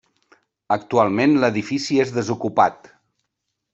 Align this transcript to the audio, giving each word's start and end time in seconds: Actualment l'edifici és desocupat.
Actualment 0.75 1.37
l'edifici 1.43 1.99
és 2.05 2.15
desocupat. 2.19 2.91